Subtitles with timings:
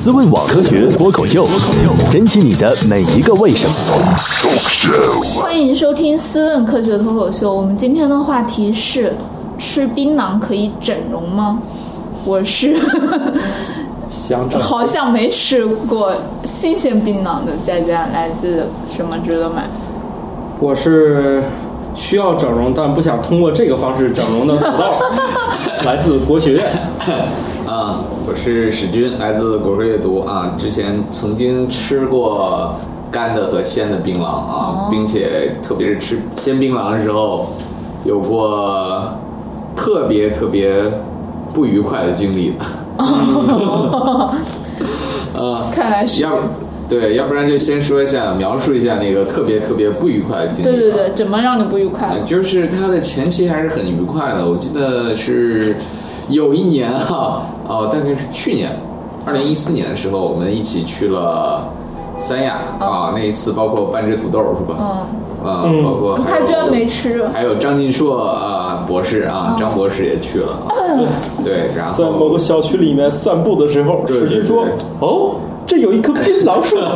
[0.00, 1.44] 思问网科学脱口秀，
[2.08, 3.98] 珍惜你的每一个为什么。
[5.34, 7.50] 欢迎收听《思问科学脱口秀》。
[7.52, 9.12] 我们今天的话题是：
[9.58, 11.60] 吃槟榔可以整容吗？
[12.24, 12.80] 我是
[14.08, 16.12] 想整好像没吃过
[16.44, 19.68] 新鲜槟榔的佳佳，来自什么值得买？
[20.60, 21.42] 我是
[21.96, 24.94] 需要整容，但不想通过这个方式整容的土豆，
[25.84, 26.64] 来自国学院。
[28.28, 30.54] 啊，我是史军，来自果壳阅读啊。
[30.56, 32.74] 之前曾经吃过
[33.10, 37.54] 干的和鲜的槟榔啊，并且特别是吃鲜槟榔的时候，
[38.04, 39.16] 有过
[39.74, 40.74] 特别特别
[41.54, 42.64] 不愉快的经历的。
[45.40, 46.38] 啊， 看来是要
[46.86, 50.62] 对，要不然就先说一下，描述一下那个特别特别不愉快的经历。
[50.64, 52.20] 对对对，怎么让你不愉快呃，？
[52.26, 54.46] 就是他的前期还是很愉快的。
[54.46, 55.74] 我记得是
[56.28, 58.70] 有一年哈、哦，大概是去年，
[59.24, 61.64] 二零一四年的时候，我们一起去了
[62.16, 63.12] 三亚啊。
[63.14, 65.06] 那一次包括半只土豆是吧？
[65.44, 67.26] 嗯，包括还有他居然没吃。
[67.28, 70.74] 还有张晋硕啊博士啊，张博士也去了啊。
[71.44, 74.64] 对，然后在某个小区里面散步的时候，史军说
[75.00, 76.76] ：“哦，这有一棵槟榔树。”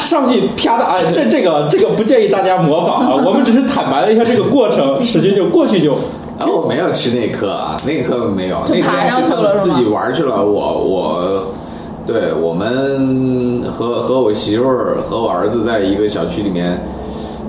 [0.00, 5.94] 上去啪的，哎，这这个这个不建议大家模仿啊，我们只是坦白了一下这个过程，史军就过去就
[6.38, 10.44] 啊，我没有吃那颗啊，那颗没有，那爬上去天是自己玩去了。
[10.44, 11.42] 我我，
[12.06, 16.80] 对我们和和我媳妇儿和我儿子在一个小区里面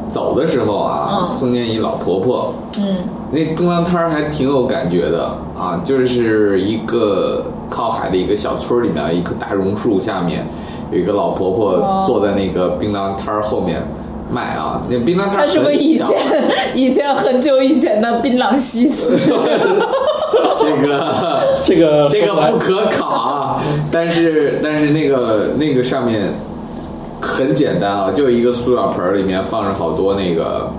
[0.09, 1.37] 走的时候啊，嗯。
[1.39, 2.95] 碰见一老婆婆，嗯，
[3.31, 5.25] 那槟榔摊儿还挺有感觉的
[5.57, 10.43] 啊，就是一个靠海的一个小村里面，一棵大榕树下面
[10.91, 13.83] 有一个老婆婆哦坐在那个槟榔摊儿后面
[14.31, 16.07] 卖啊，那槟榔摊儿他是不是以前
[16.75, 19.17] 以前很久以前的槟榔西施？
[20.57, 21.39] 这个。
[21.65, 26.31] 这个这个不可考啊，但是但是那个那个上面
[27.21, 30.71] 很简单啊，就一个塑料盆儿里面放着好多那个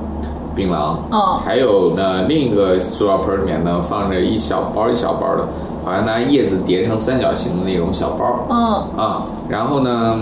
[0.56, 5.46] 槟榔，嗯还有呢另一个塑料盆儿里面呢放着一小包一小包的，
[5.84, 8.56] 好像拿叶子叠成三角形的那种小包，嗯，
[9.04, 10.18] 啊，然后呢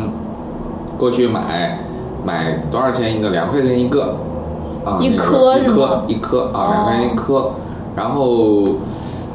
[0.98, 1.78] 过去买
[2.24, 3.30] 买多少钱一个？
[3.30, 4.16] 两块钱一个，
[4.84, 7.50] 啊，一那个一颗一颗啊，两块钱一颗，
[7.96, 8.64] 然后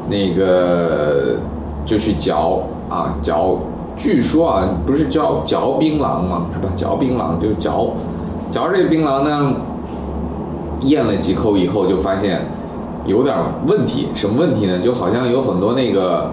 [0.09, 1.37] 那个
[1.85, 3.57] 就去嚼啊嚼，
[3.95, 6.69] 据说啊不是叫嚼槟榔嘛是吧？
[6.75, 7.87] 嚼槟榔就嚼
[8.51, 9.53] 嚼这个槟榔呢，
[10.81, 12.45] 咽了几口以后就发现
[13.05, 13.35] 有点
[13.67, 14.79] 问题，什么问题呢？
[14.79, 16.31] 就好像有很多那个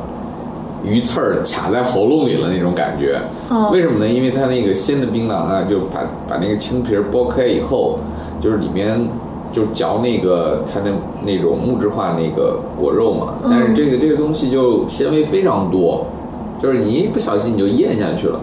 [0.84, 3.18] 鱼刺儿卡在喉咙里了那种感觉。
[3.50, 4.08] 嗯为什么呢？
[4.08, 7.98] 因为它那个鲜的槟榔啊，就把把那个青皮儿剥开以后，
[8.40, 9.08] 就是里面
[9.52, 10.92] 就嚼那个它的
[11.24, 13.34] 那种木质化那个果肉嘛。
[13.44, 16.06] 但是这个这个东西就纤维非常多，
[16.62, 18.38] 就是你一不小心你就咽下去了。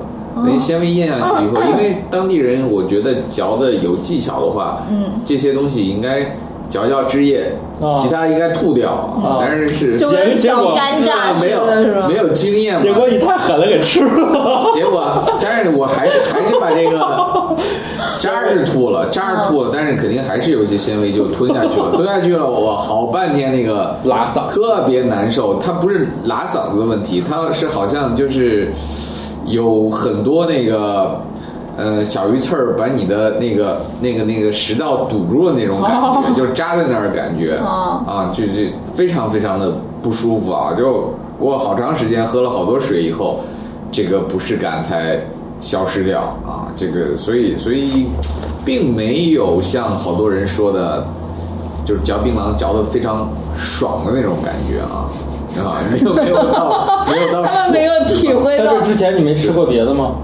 [0.46, 6.36] 那纤维咽下去以后， 因为当地人我觉得嚼的有技巧的话，嗯，这些东西应该
[6.70, 9.14] 嚼嚼汁液，啊其他应该吐掉。
[9.40, 9.96] 但是是
[10.36, 11.62] 结果干榨没有？
[12.08, 14.72] 没有经验嘛，结果你太狠了，给吃了。
[14.74, 17.00] 结果，但是我还是还是把这个
[18.20, 25.60] 渣是吐了，渣是吐了，但是肯定还是有一些纤维就吞下去了， 吞下去了，我好半天那个拉嗓特别难受。
[25.60, 28.74] 它不是拉嗓子的问题，它是好像就是
[29.46, 31.22] 有很多那个。
[31.78, 35.92] 呃，小鱼刺儿把你的那个、那个、那个食道堵住了那种感
[36.26, 38.54] 觉，就扎在那儿的感觉，哦啊，就就
[38.96, 39.72] 非常非常的
[40.02, 40.74] 不舒服啊！
[40.76, 43.42] 就过好长时间喝了好多水以后，
[43.92, 45.20] 这个不适感才
[45.62, 46.66] 消失掉啊。
[46.76, 48.08] 这个所以所以
[48.66, 51.06] 并没有像好多人说的，
[51.86, 55.06] 就是嚼槟榔嚼的非常爽的那种感觉啊
[55.64, 60.16] 啊，没有没有到没有到他们 没有体会到在这之前你没吃过别的吗？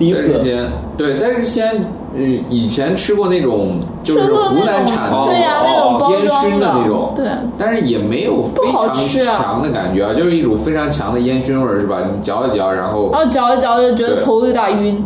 [0.00, 0.32] 第一次。
[0.32, 1.84] 之前对，在之前
[2.14, 7.26] 嗯以前吃过那种就是湖南产的对呀、哦那种包烟装熏的那种，对，
[7.58, 12.00] 但是也没有非常强的感觉啊，就是一种非常强的烟熏味儿，是吧？
[12.00, 15.04] 你嚼一嚼，然后然后嚼一嚼就觉得头有点晕，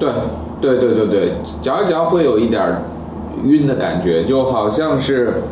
[0.00, 0.10] 对
[0.60, 1.32] 对对对对，
[1.62, 2.82] 嚼一嚼会有一点儿
[3.44, 5.42] 晕的感觉，就好像是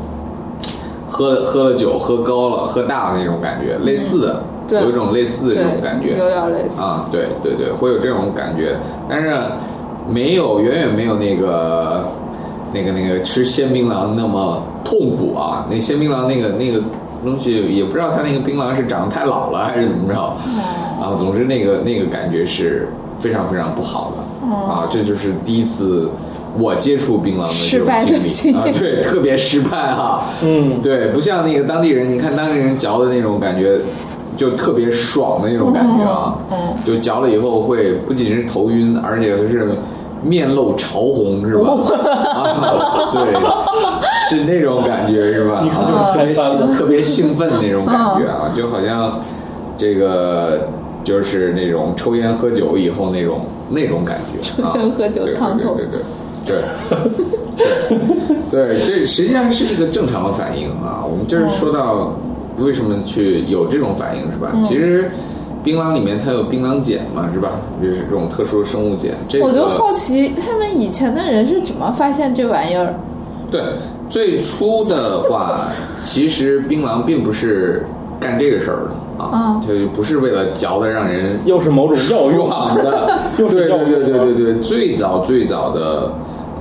[1.09, 6.81] 喝喝了酒喝高了喝大了那种感觉，类似的，嗯对有一种类似的这种感觉，有点类似。
[6.81, 8.77] 啊，对对对，会有这种感觉，
[9.09, 9.31] 但是
[10.09, 12.09] 没有远远没有那个
[12.73, 15.67] 那个那个吃鲜槟榔那么痛苦啊。
[15.71, 16.81] 那鲜槟榔那个那个
[17.23, 21.17] 东西，也不知道它那个槟榔是长得太老了还是怎么着啊。
[21.19, 22.89] 总之那个那个感觉是
[23.21, 24.89] 非常非常不好的啊。
[24.91, 26.09] 这就是第一次
[26.59, 30.25] 我接触槟榔的这种失败的经历啊，对，特别失败哈。
[30.43, 33.79] 嗯，对，不像那个当地人，你看当地人嚼的那种感觉，
[34.37, 39.71] 就特别爽的那种感觉啊，嗯就嚼了以后会不仅是头晕，而且是
[40.23, 41.71] 面露潮红，是吧？
[42.33, 43.33] 啊，对，
[44.31, 45.65] 是那种感觉是吧？
[45.65, 45.71] 就
[46.13, 49.21] 特别兴特别兴奋那种感觉啊，就好像
[49.77, 50.69] 这个
[51.05, 53.41] 就是那种抽烟喝酒以后那种
[53.71, 55.75] 那种感觉啊，抽烟喝酒对烫头。
[55.75, 56.03] 对对对
[56.45, 56.59] 对
[58.51, 61.05] 对对，这实际上是一个正常的反应啊。
[61.09, 62.13] 我们就是说到
[62.59, 64.53] 为什么去有这种反应是吧？
[64.65, 65.11] 其实
[65.65, 67.53] 槟榔里面它有槟榔碱嘛，是吧？
[67.83, 69.11] 就是这种特殊的生物碱。
[69.29, 72.95] 这个我就好奇他们以前的人是怎么发现这玩意儿？
[73.51, 73.63] 对，
[74.11, 75.69] 最初的话，
[76.05, 77.85] 其实槟榔并不是
[78.19, 78.89] 干这个事儿
[79.19, 86.13] 的啊嗯，就不是为了嚼的让人 又是某种药用的，对对对对对对，最早最早的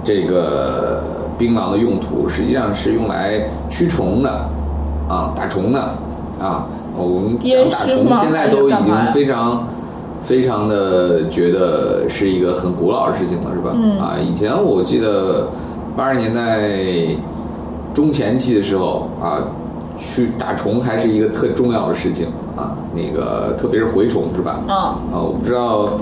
[0.04, 1.02] 这个
[1.38, 4.46] 槟榔的用途，实际上是用来驱虫的
[5.12, 5.80] 啊，打虫的
[6.40, 6.66] 啊。
[6.96, 9.64] 我们烟讲打虫现在都已经非常。
[10.24, 13.72] 非常的觉得是一个很古老的事情了，是吧？
[13.74, 15.48] 嗯啊，以前我记得
[15.98, 16.70] 八十年代
[17.92, 19.42] 中前期的时候啊，
[19.98, 24.60] 去打虫还是一个特重要的事情啊，那个特别是蛔虫，是吧？
[24.68, 25.94] 嗯啊，我不知道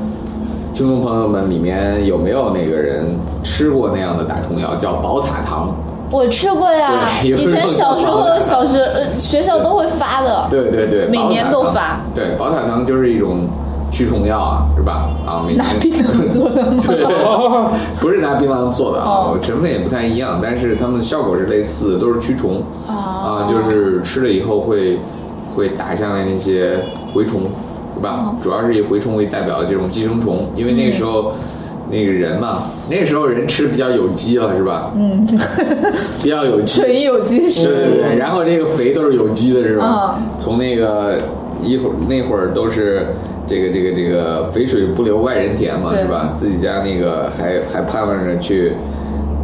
[0.73, 5.73] 听众朋友们里面有没有那个人吃过那样的打虫药，叫宝塔糖。
[6.11, 10.47] 我吃过呀， 以前小时候小学呃学校都会发的。
[10.49, 12.01] 对对对，每年都发。
[12.15, 13.47] 对，宝塔糖就是一种
[13.91, 15.09] 驱虫药啊，是吧？
[15.25, 16.83] 啊，每年拿槟榔做的吗？
[16.87, 17.05] 对，
[18.01, 24.97] 不是拿槟榔做的啊哦，成分也不太一样，但是它们效果是类似的，都是驱虫啊啊，就是吃了以后会
[25.55, 26.79] 会打下来那些
[27.13, 27.41] 蛔虫，
[27.95, 28.25] 是吧？
[28.25, 31.33] 哦主要是以蛔虫为代表的这种寄生虫，因为那个时候。
[31.91, 34.91] 那个人嘛，那个时候人吃比较有机了，是吧？
[34.95, 35.25] 嗯，
[36.21, 40.15] 比较有机，纯有机食对对对，然后这个肥都是有机的，是吧？
[40.17, 41.17] 嗯从那个
[41.61, 43.07] 一会儿那会儿都是
[43.45, 46.31] 这个这个这个肥水不流外人田嘛，是吧？
[46.35, 48.73] 自己家那个还还盼望着去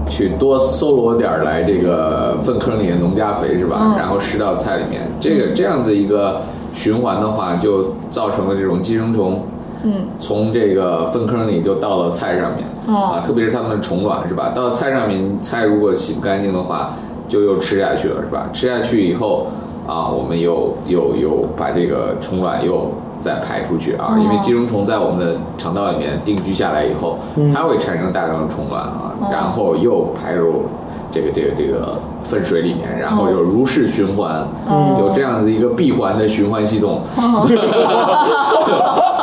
[0.07, 3.79] 去多搜罗点儿来这个粪坑里的农家肥，是吧？
[3.81, 6.41] 嗯然后施到菜里面，这个这样子一个
[6.73, 9.43] 循环的话，就造成了这种寄生虫。
[9.83, 13.13] 嗯，从这个粪坑里就到了菜上面，哦。
[13.15, 14.51] 啊，特别是它们的虫卵是吧？
[14.55, 16.93] 到菜上面，菜如果洗不干净的话，
[17.27, 18.49] 就又吃下去了是吧？
[18.53, 19.47] 吃下去以后
[19.87, 22.89] 啊，我们又又又把这个虫卵又
[23.21, 24.19] 再排出去啊，哦。
[24.19, 27.19] 因为寄生虫在我们的肠道里面定居下来以后，
[27.53, 29.27] 它会产生大量的虫卵啊，哦。
[29.31, 30.63] 然后又排入
[31.11, 33.29] 这个这个这个粪水里面，然后哦。
[33.31, 34.47] 又如是循环，
[34.99, 37.01] 有这样的一个闭环的循环系统。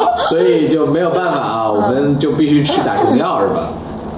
[0.29, 3.69] 所以就没有办法啊，我们就必须吃打虫药是吧？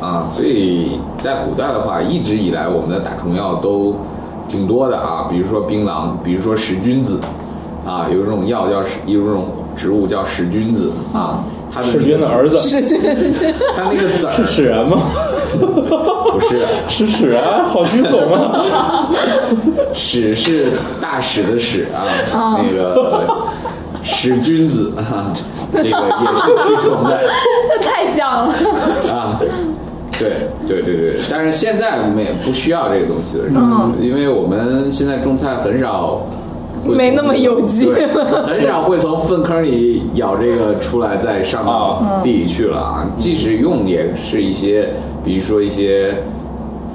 [0.00, 3.96] 啊，所以在古代的话，一直以来我们的打虫药都
[4.48, 7.20] 挺多的啊，比如说槟榔，比如说石君子，
[7.86, 11.42] 啊，有一种药叫使有一种植物叫石君子啊，
[11.72, 12.98] 他的世君的儿子是是
[13.32, 14.98] 是，它那个籽是儿屎人吗？
[15.58, 19.08] 不是吃屎啊，好惊悚啊！
[19.94, 22.94] 使是大使的使啊，那个
[24.04, 25.32] 使君子啊，
[25.72, 26.24] 这个也是
[26.68, 27.18] 驱虫的。
[27.68, 28.54] 那太像了。
[29.10, 29.40] 啊，
[30.18, 36.26] 对对对对，但是现在我们也不需要这个东西了，嗯因为我们现在种菜很少
[36.86, 43.06] 没那么有机了很少会从粪坑里舀这个出来再上到地里去了啊。
[43.16, 44.90] 即使用，也是一些，
[45.24, 46.14] 比如说一些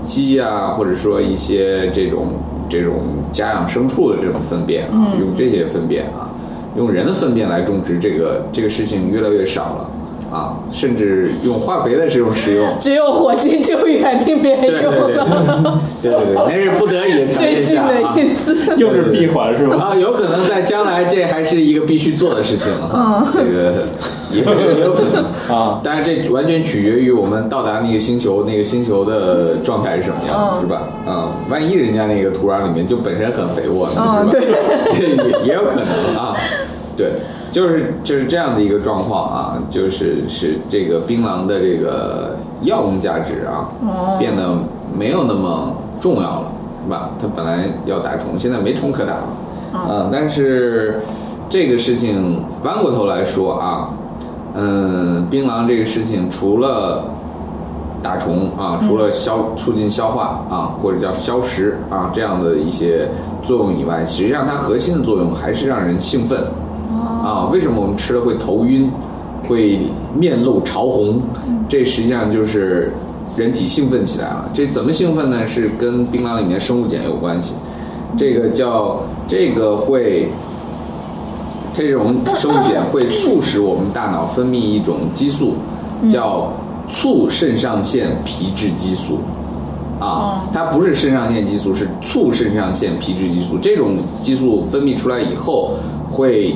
[0.05, 2.27] 鸡啊，或者说一些这种
[2.69, 3.01] 这种
[3.33, 6.28] 家养牲畜的这种粪便啊，用这些粪便啊，
[6.75, 9.89] 用人的粪便来种植，这个这个事情越来越少了。
[10.31, 18.13] 啊，甚至用化肥的这种使用，只有火星救援里面对对有对了，对对对，那是不得已的条最近件下啊。
[18.15, 18.55] 的一次。
[18.77, 19.91] 又是闭环是吧？
[19.91, 23.73] 啊，有可能在将来这还是一个必须做的事情啊，这个
[24.31, 30.87] 也也有可能啊但是这完全取决于我们到达那个星球，那个星球的状态是什么样，嗯是吧？
[31.05, 34.41] 啊，万一人家那个土壤里面就本身很肥沃呢，嗯对？
[35.41, 36.35] 也也有可能啊，
[36.95, 37.13] 对。
[37.51, 43.69] 就是就是这样的一个状况啊，就是使这个槟榔的这个药用价值啊，
[44.19, 44.53] 变得
[44.95, 46.51] 没有那么重要了，
[46.83, 47.09] 是吧？
[47.19, 49.23] 它本来要打虫，现在没虫可打了，
[49.73, 51.01] 嗯、但是
[51.49, 53.89] 这个事情翻过头来说啊，
[54.53, 57.05] 嗯，槟榔这个事情除了
[58.01, 63.09] 打虫啊，除了消促进消化啊，或者叫消食啊这样的一些
[63.43, 66.43] 作用以外，实际上它核心的作用还是让人兴奋
[67.09, 67.49] 啊。
[67.51, 68.89] 为什么我们吃了会头晕，
[69.47, 69.79] 会
[70.17, 71.21] 面露潮红？
[71.67, 72.91] 这实际上就是
[73.35, 74.49] 人体兴奋起来了。
[74.53, 75.47] 这怎么兴奋呢？
[75.47, 77.53] 是跟槟榔里面生物碱有关系。
[78.17, 80.29] 这个叫这个会
[81.73, 85.53] 这种生物碱会促使我们大脑分泌一种激素，
[86.11, 86.51] 叫
[86.89, 89.19] 促肾上腺皮质激素。
[89.99, 93.57] 啊，它不是肾上腺激素，是促肾上腺皮质激素。
[93.57, 95.73] 这种激素分泌出来以后，
[96.09, 96.55] 会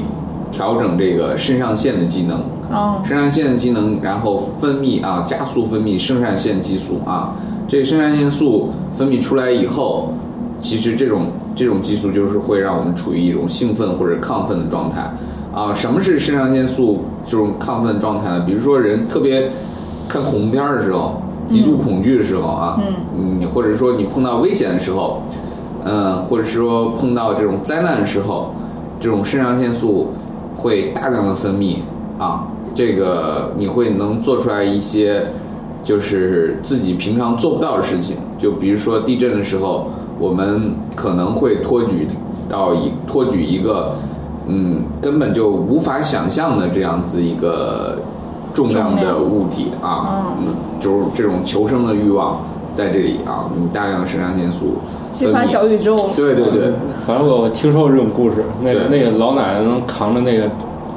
[0.53, 2.39] 调整这个肾上腺的机能。
[2.71, 7.35] 哦，肾上腺的机能，然后分泌啊，加速分泌肾上腺激素啊。
[7.67, 10.13] 这肾上腺素分泌出来以后，
[10.59, 15.11] 其实这种这种激素就是会让我们处于一种兴奋或者亢奋的状态
[15.53, 15.73] 啊。
[15.73, 18.43] 什么是肾上腺素这种亢奋状态呢？
[18.45, 19.49] 比如说人特别
[20.07, 22.79] 看恐怖片儿的时候，极度恐惧的时候啊，
[23.17, 25.21] 嗯，你或者说你碰到危险的时候，
[25.83, 28.53] 嗯，或者说碰到这种灾难的时候，
[28.99, 30.11] 这种肾上腺素
[30.63, 31.75] 会大量的分泌
[32.17, 35.27] 啊，这个你会能做出来一些
[35.83, 42.07] 就是自己平常做不到的事情，就比如说地震的时候，我们可能会托举
[42.49, 43.93] 到一托举一个
[44.47, 47.97] 嗯根本就无法想象的这样子一个
[48.53, 52.39] 重量的物体啊，嗯，就是这种求生的欲望
[52.73, 54.75] 在这里啊，你大量的肾上腺素
[55.13, 55.95] 激发小宇宙。
[56.15, 56.73] 对对对，
[57.05, 60.49] 反正我听说过这种故事，那个那个老奶奶能扛着那个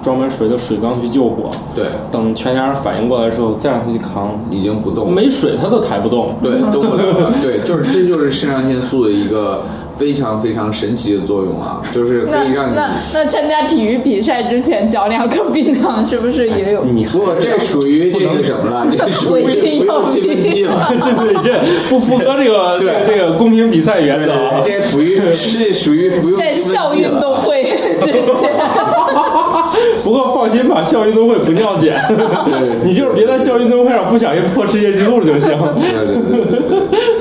[0.03, 5.13] 装满水的水缸去救火，对，等全家人反应过来的时候再让她去扛，已经不动了。
[5.13, 6.35] 没水她都抬不动。
[6.43, 7.33] 对，动不了了。
[7.43, 9.63] 对，就是这就是肾上腺素的一个
[9.99, 12.75] 非常非常神奇的作用啊， 就是可以让你。
[12.75, 16.85] 那那参加体育比赛之前嚼两颗槟榔，是不是也有？
[16.85, 18.87] 你不，这属于这个什么了？
[18.91, 20.93] 这属于违禁药服用兴奋剂了。
[20.93, 24.61] 对对，这不符合这个这个这个公平比赛原则啊。
[24.65, 27.65] 这属于是属于不用在兴奋校运动会
[28.01, 28.23] 之前，
[30.05, 31.97] 不过放心吧，校运动会不尿检，
[32.85, 35.51] 你就是别在校运动会上不小心破世界纪录就行。
[35.51, 36.79] 对对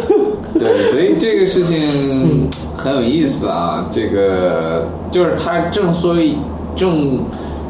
[0.08, 0.15] 对
[0.58, 3.86] 对所以这个事情很有意思啊。
[3.92, 6.38] 这个就是它正所以
[6.76, 7.20] 正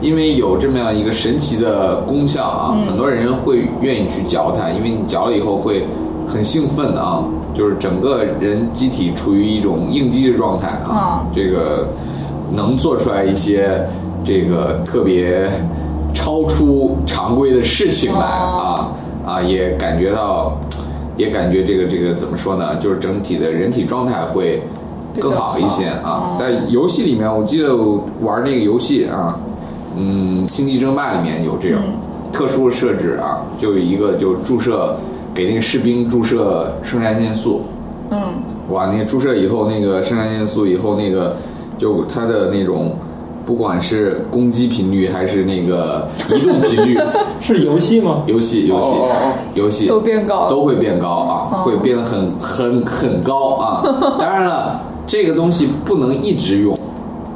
[0.02, 5.86] 因为有这么样一个神奇的功效啊，很多人会愿意去嚼它，因为你嚼了以后会
[6.28, 7.24] 很兴奋啊，
[7.54, 11.88] 就是整个人机体处于一种应激的状态啊，嗯这个
[12.54, 13.84] 能做出来一些
[14.24, 15.50] 这个特别
[16.14, 18.92] 超出常规的事情来啊
[19.26, 20.56] 啊，也感觉到。
[21.18, 22.76] 也感觉这个这个怎么说呢？
[22.78, 24.62] 就是整体的人体状态会
[25.20, 26.36] 更好一些啊。
[26.40, 29.40] 在游戏里面，我记得我玩那个游戏啊，
[29.98, 31.80] 嗯，《星际争霸》里面有这种
[32.32, 34.96] 特殊的设置啊，就有一个就注射
[35.34, 37.62] 给那个士兵注射肾上腺素，
[38.10, 38.20] 嗯，
[38.70, 41.38] 哇，那个注射以后，那个肾上腺素以后，那个
[41.78, 42.94] 就它的那种，
[43.46, 46.98] 不管是攻击频率还是那个移动频率，
[47.40, 48.24] 是游戏吗？
[48.26, 53.84] 游戏游戏哦哦哦游戏都变高都会变高啊，会变得很很很高啊。
[54.20, 56.76] 当然了，这个东西不能一直用，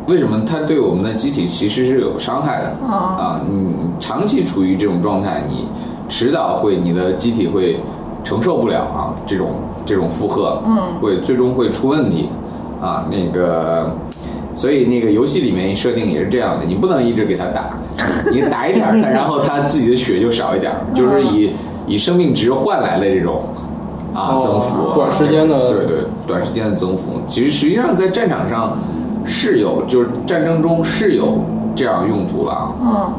[0.08, 0.42] 为什么？
[0.48, 3.42] 它对我们的机体其实是有伤害的啊。
[3.48, 5.68] 你长期处于这种状态，你
[6.10, 7.80] 迟早会你的机体会
[8.24, 9.52] 承受不了啊这种
[9.86, 12.30] 这种负荷，嗯，会最终会出问题
[12.82, 13.06] 啊。
[13.12, 13.92] 那个。
[14.60, 17.70] 所以那个游戏里面设定也是这样的，你不能一直给他打，
[18.30, 21.56] 你打一点儿，他然后他自己的血就少一点儿，就是以
[21.88, 23.42] 以生命值换来的这种
[24.14, 25.98] 啊哦增幅，短时间的对对
[26.28, 28.78] 短时间的增幅，其实实际上在战场上
[29.26, 31.42] 是有，就是战争中是有
[31.74, 32.76] 这样用途了啊。
[32.82, 33.12] 嗯，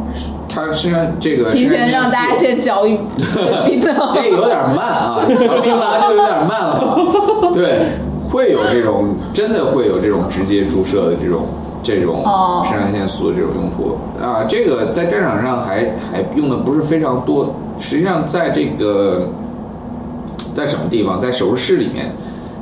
[0.47, 2.99] 它实际上这个提前让大家先嚼一
[3.65, 4.13] 槟榔。
[4.13, 7.51] 这个有点慢啊，嚼槟榔就有点慢了。
[7.55, 7.87] 对，
[8.31, 11.47] 会有这种真的会有这种直接注射的这种
[11.83, 14.45] 这种哦肾上腺素的这种用途啊。
[14.49, 15.79] 这个在战场上还
[16.13, 19.29] 还用的不是非常多，实际上在这个
[20.55, 22.13] 在什么地方，在手术室里面，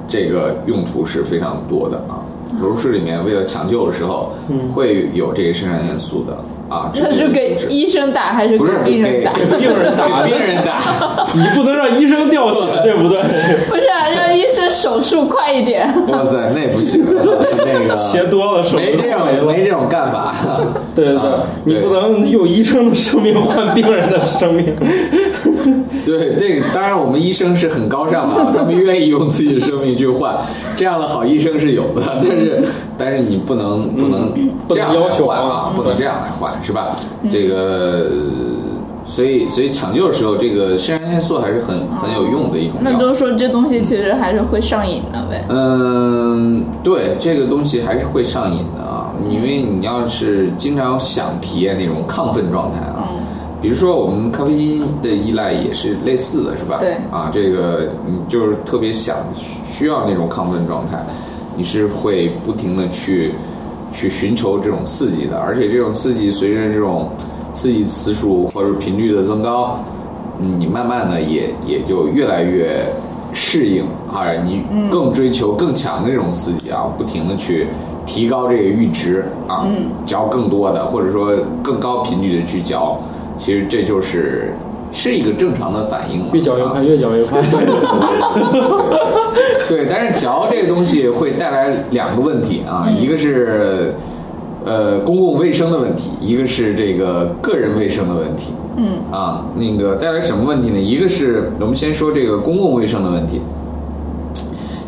[0.06, 2.24] 这个用途是非常多的啊。
[2.60, 4.32] 手术室里面为了抢救的时候，
[4.74, 6.36] 会有这个肾上腺素的
[6.74, 6.90] 啊。
[6.96, 9.32] 那是给医生打还是给病人打？
[9.32, 10.80] 给病人打 给病人打。
[11.36, 13.20] 你不能让医生掉血，对不对？
[13.68, 15.86] 不是啊，让医生手术快一点。
[16.08, 20.32] 哇塞，那不行，那个 切多了手没这种没这种干法。
[20.94, 24.74] 对对对啊，你不能用医生的生命换病人的生命。
[26.06, 30.36] 对，这个当然我们医生是很高尚的啊，他们愿意用自己的生命去换，
[30.76, 32.62] 这样的好医生是有的，但是
[32.96, 34.32] 但是你不能不能
[34.68, 36.96] 这样来要求啊，不能这样来换，是吧？
[37.30, 38.06] 这个。
[39.08, 42.82] 所以，所以抢救的时候，这个肾上腺素还是很很有用的一种药。
[42.82, 45.44] 那都说这东西其实还是会上瘾的呗。
[45.48, 53.08] 嗯，对，这个东西还是会上瘾的啊，因为你要是经常想体验那种亢奋状态啊，
[53.62, 56.76] 比如说我们咖啡因的依赖也是类似的，是吧？
[56.78, 59.16] 对啊，这个你就是特别想
[59.66, 61.02] 需要那种亢奋状态，
[61.56, 63.32] 你是会不停的去
[63.90, 67.10] 去寻求这种刺激的，而且这种刺激随着这种
[67.58, 69.82] 刺激次数或者频率的增高，
[70.40, 72.86] 嗯你慢慢的也也就越来越
[73.32, 77.66] 适应啊，你更追求更强的这种刺激啊，不停的去
[78.06, 79.66] 提高这个阈值啊，
[80.04, 82.96] 嚼更多的或者说更高频率的去嚼，
[83.36, 84.54] 其实这就是
[84.92, 87.42] 是一个正常的反应，啊越嚼越快，越嚼越快。
[87.42, 87.80] 对对对
[88.52, 88.60] 对
[89.68, 93.92] 对对，但是嚼这个东西会带来两个问题啊，一个是
[94.68, 98.52] 呃公共卫生的问题，一个是这个个人卫生的问题。
[98.76, 100.78] 嗯啊，那个带来什么问题呢？
[100.78, 103.40] 一个是我们先说这个公共卫生的问题，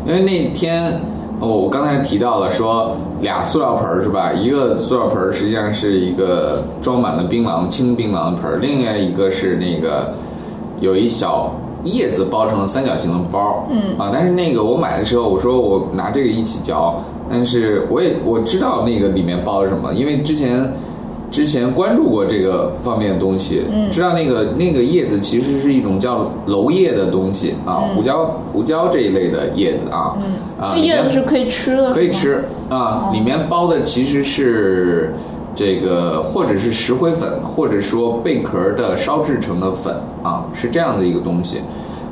[0.07, 1.01] 因为那天
[1.41, 4.31] 哦，我刚才提到了说俩塑料盆儿是吧？
[4.31, 10.13] 一个塑料盆儿实际上是一个装满了槟榔青槟榔的盆儿，另外一个是那个
[10.79, 13.97] 有一小叶子包成了三角形的包，嗯。
[13.97, 20.71] 啊，但是那个我买的时候，我说我拿这个一起嚼，但是我也我知道那个里面包了什么，因为之前
[21.31, 30.33] 之前关注过这个方面的东西，嗯，知道那个那个叶子其实是一种叫楼叶的东西啊，胡椒胡椒这一类的叶子啊，嗯。
[30.61, 32.11] 啊，叶子是可以吃的，可以。
[32.11, 35.13] 吃啊，里面包的其实是
[35.53, 41.61] 这个或者是石灰粉，或者说贝壳的烧制成的粉啊，是这样的一个东西。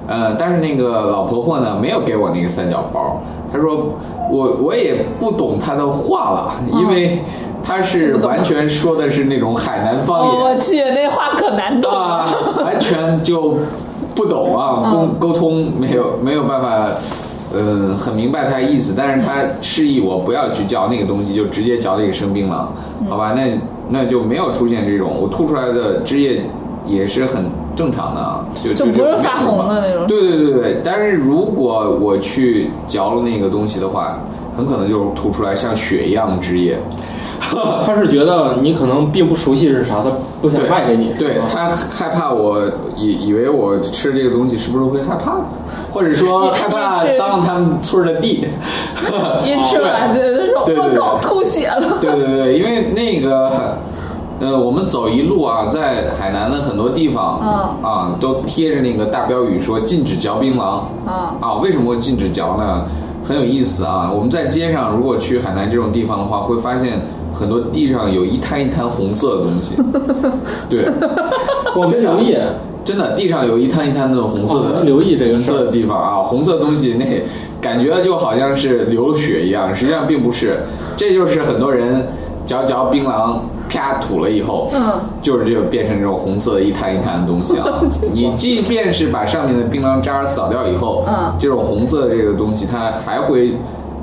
[0.08, 3.93] 呃，但是那个老婆婆呢，没有给我那个三角包，她说
[4.31, 7.19] 我我也不懂她的话了，因为
[7.63, 10.36] 她是完全说的是那种海南方言。
[10.36, 12.00] 哦，我去，那话可难懂了。
[12.00, 12.29] 啊，
[12.63, 13.58] 完全就
[14.15, 16.89] 不懂啊，沟沟通没有没有办法，
[17.53, 22.67] 嗯，很明白他的意思，但是他示意我不要去嚼那个东西，就直接嚼那个生槟榔，
[23.09, 23.33] 好吧？
[23.35, 26.43] 那那就没有出现这种我吐出来的汁液
[26.85, 34.19] 也是很正常的啊，就就不是发红的那种对对对对，但是如果我去嚼了那个东西的话，
[34.55, 36.77] 很可能就吐出来像血一样的汁液。
[37.86, 42.62] 他是觉得你可能并不熟悉是啥，他不想卖给你，对他害怕我
[42.96, 45.38] 以以为我吃这个东西是不是会害怕，
[45.91, 48.47] 或者说害怕脏了他们村的地。
[49.45, 51.97] 一吃完 就就说对对对我靠吐血了。
[52.02, 53.78] 对对对，因为那个，
[54.39, 62.86] 呃，我们走一路啊，在海南的很多地方，嗯啊，都贴着那个大标语说禁止嚼槟榔，嗯啊，为什么会禁止嚼呢？
[63.21, 64.10] 很有意思啊！
[64.15, 67.02] 我们在街上如果去海南这种地方的话，会发现
[67.39, 69.75] 很多地上有一滩一滩红色的东西，
[70.69, 70.86] 对，
[71.73, 72.36] 我没留意，
[72.84, 77.06] 真的地上有一滩一滩那种红色的，哦没留意这个红色的地方啊，红色东西那
[77.62, 80.60] 感觉就好像是流血一样，实际上并不是，
[80.97, 82.06] 这就是很多人
[82.45, 83.38] 嚼嚼槟榔
[83.69, 84.82] 啪吐了以后，嗯，
[85.21, 87.82] 就是这种变成这种红色的一滩一滩的东西啊。
[88.12, 91.34] 你即便是把上面的槟榔渣扫掉以后，嗯。
[91.39, 93.56] 这种红色的这个东西它还会。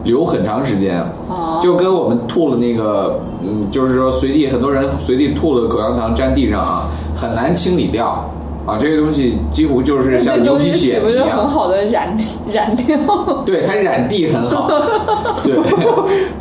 [0.06, 8.24] 留很长时间，哦就跟我们吐了那个，嗯，就是说随地很多人随地吐了口香糖粘地上啊，很难清理掉
[8.64, 8.78] 啊。
[8.78, 12.16] 这个东西几乎就是像这东牛皮西岂不是癣一样，很好的染
[12.52, 13.42] 染料？
[13.44, 14.70] 对，它染地很好，
[15.42, 15.56] 对，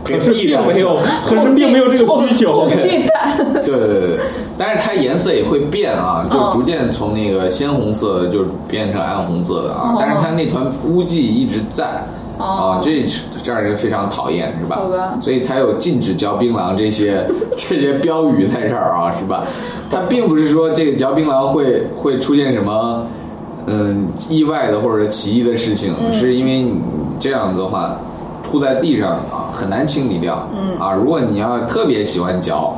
[0.04, 2.68] 给可是并没有，可是并没有这个需求。
[2.70, 3.36] 地 毯。
[3.66, 4.20] 对对对对，
[4.60, 12.04] 但是它颜色也会变啊，就哦逐渐从那个鲜红色就变成暗红色的啊哦，但是它那团污迹一直在。
[12.38, 13.04] 哦啊，这
[13.44, 14.76] 这让人非常讨厌，是吧？
[14.78, 19.44] 好吧所以才有禁止嚼槟榔这些 这些标语在这儿啊，是吧？
[19.90, 23.06] 它并不是说这个嚼槟榔会会出现什么
[23.68, 26.82] 嗯意外的或者奇异的事情，嗯是因为你
[27.20, 27.96] 这样子的话，
[28.44, 30.48] 吐在地上啊很难清理掉。
[30.54, 32.76] 嗯啊，如果你要特别喜欢嚼。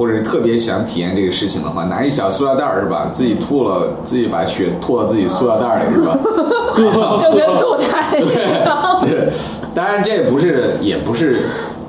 [0.00, 3.10] 或者是特别想体验这个事情的话， 拿一小塑料袋儿是吧？
[3.12, 6.16] 自己吐了，自己把血吐到自己塑料袋儿里是吧？
[7.20, 8.98] 就跟吐痰一样。
[9.04, 9.28] 对，
[9.74, 11.40] 当然这不是，也不是，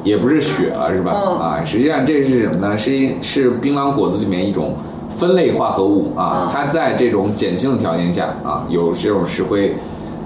[0.03, 1.13] 也不是血了，是吧？
[1.25, 2.75] 嗯啊，实际上这是什么呢？
[2.77, 4.75] 是一是槟榔果子里面一种
[5.15, 9.73] 分类化合物啊，嗯它在这种碱性条件下啊，有这种石灰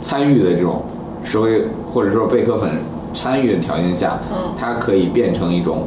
[0.01, 0.81] 参与的这种
[1.23, 2.71] 石灰或者说贝壳粉
[3.13, 5.83] 参与的条件下，嗯它可以变成一种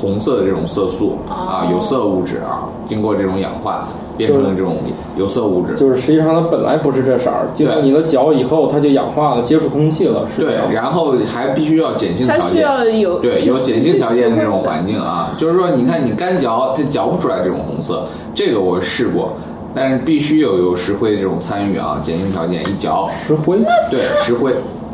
[0.00, 4.76] 红色的这种色素啊，哦有色物质啊，经过这种氧化变成了这种
[5.16, 5.74] 有色物质。
[5.74, 19.32] 就是实际上它本来不是这色儿，经过你的嚼以后，它就氧化了，接触空气了，是对，然后还必须要碱性条件，它需要有对有碱性条件的这种环境啊，就是说，你看你干嚼，它嚼不出来这种红色，这个我试过，
[19.74, 23.58] 但是必须有有石灰这种参与啊，碱性条件一嚼，石灰。
[23.90, 24.52] 对石灰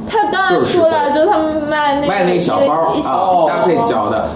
[0.08, 3.02] 他刚才说了，就他们卖那个卖那小包啊，一
[3.48, 4.28] 搭配嚼的，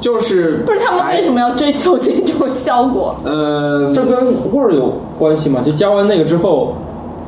[0.00, 3.16] 就是不是他们为什么要追求这种效果？
[3.24, 5.60] 呃，这跟味儿有关系吗？
[5.64, 6.74] 就加完那个之后，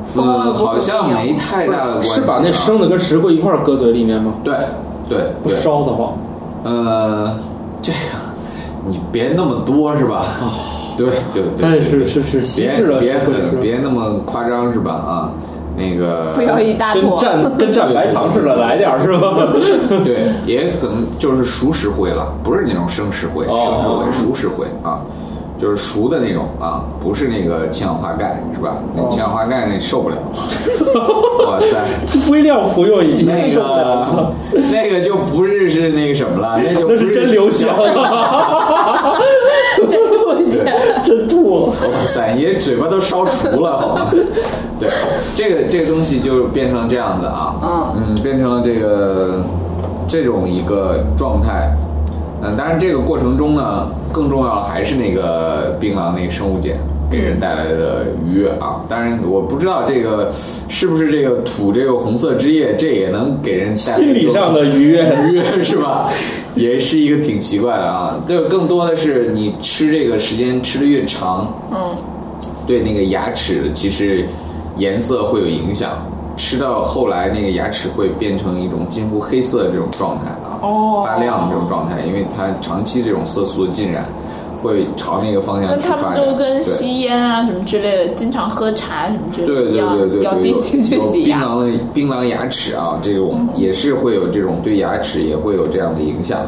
[0.07, 4.33] 风味嗯，好像没太大的关系啊，是把那生的跟石灰一块儿搁嘴里面吗？
[4.43, 4.53] 对
[5.09, 6.13] 对不，烧得慌。
[6.63, 7.35] 呃，
[7.81, 7.97] 这个
[8.87, 10.25] 你别那么多是吧？
[10.97, 14.91] 对对对，但是是是稀别释了别是是是很别那么夸张是吧？
[14.91, 15.31] 啊，
[15.79, 17.03] 那个不要一大跟。
[17.11, 19.47] 蘸跟蘸白糖似的，来点儿是吧？
[20.03, 24.99] 对，也可能就是熟石灰了，不是那种生石灰，哦生石灰，熟石灰啊，
[25.57, 28.77] 就是熟的那种啊，不是那个氢氧化钙是吧？
[28.93, 31.47] 那氢氧化钙那受不了啊！
[31.47, 31.77] 哇塞，
[32.31, 34.31] 微量服用已经那个
[34.71, 37.65] 那个就不是是那个什么了，那就不那是真流血。
[41.09, 41.65] 真吐。
[41.65, 41.73] 哇
[42.05, 44.11] 塞，你这嘴巴都烧熟了，好吗？
[44.79, 44.87] 对，
[45.35, 47.55] 这个这个东西就变成这样子啊，
[47.97, 49.43] 嗯变成了这个
[50.07, 51.73] 这种一个状态。
[52.43, 56.77] 嗯，当然这个过程中呢，更重要的还是那个槟榔那个生物碱
[57.09, 58.85] 给人带来的愉悦啊。
[58.87, 60.31] 当然，我不知道这个
[60.67, 66.09] 是不是这个吐这个红色汁液，这也能给人带来心理上的愉悦，愉悦是吧？
[66.55, 68.21] 也是一个挺奇怪的啊。
[68.27, 71.95] 对，更多的是你吃这个时间吃的越长，嗯，
[72.67, 74.25] 对那个牙齿其实
[74.77, 75.91] 颜色会有影响。
[76.37, 84.07] 吃到后来，那个牙齿会变成一种近乎黑色的这种状态啊，哦发亮的这种状态，因为它长期这种色素的浸染，
[84.61, 86.25] 会朝那个方向去他们发展。
[86.25, 91.39] 就跟对吸烟啊什么之类的，经常喝茶什么之类对对的一样，对对对，要定期去洗牙。
[91.39, 96.39] 槟榔的槟榔牙齿啊，这种也是会有这种对牙齿也会有这样的影响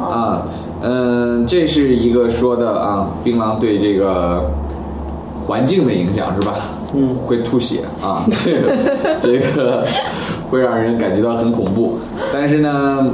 [0.00, 0.42] 啊。
[0.82, 4.44] 嗯，这是一个说的啊，槟榔对这个
[5.44, 6.54] 环境的影响是吧？
[6.94, 8.76] 嗯，会吐血啊， 这个
[9.20, 9.84] 这个
[10.50, 11.98] 会让人感觉到很恐怖。
[12.32, 13.06] 但是呢，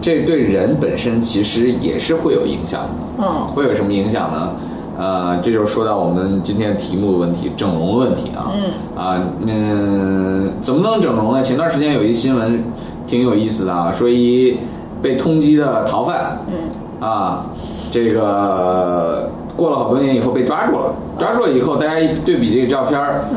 [0.00, 3.24] 这对人本身其实也是会有影响的。
[3.24, 4.50] 嗯会有什么影响呢？
[4.98, 8.50] 呃，这就是说到我们今天题目的问题，整容的问题啊。
[8.54, 11.42] 嗯啊，嗯，怎么能整容呢？
[11.42, 12.62] 前段时间有一新闻
[13.06, 14.56] 挺有意思的啊，说一
[15.02, 17.44] 被通缉的逃犯，嗯啊，
[17.92, 23.36] 这个过了好多年以后被抓住了，抓住了以后，大家一对比这个照片儿，嗯，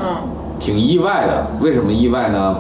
[0.60, 1.46] 挺意外的。
[1.60, 2.56] 为什么意外呢？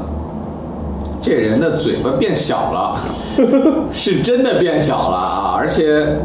[1.29, 2.99] 这人的嘴巴变小了，
[3.93, 5.55] 是真的变小了啊！
[5.55, 6.17] 而且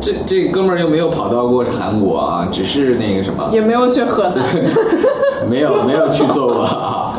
[0.00, 4.44] 这这哥们儿又没有跑到过韩国啊，只是那个什么，也没有去河南。
[5.50, 7.18] 没有没有去做过啊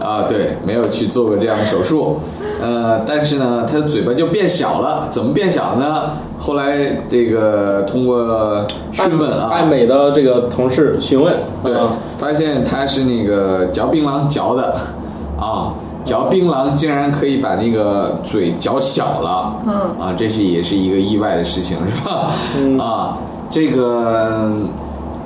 [0.00, 2.20] 啊，对，没有去做过这样的手术。
[2.62, 6.12] 呃，但是呢，他的嘴巴就变小了，怎么变小呢？
[6.38, 14.76] 后来这个通过询问啊，爱美的这个同事询问，对啊，发现他是那个嚼槟榔嚼的，
[15.36, 15.74] 啊，
[16.08, 22.30] 嚼槟榔竟然可以把那个嘴嚼小了，嗯啊，这是也是一个意外的事情，是吧？
[22.58, 23.18] 嗯啊，
[23.50, 24.50] 这个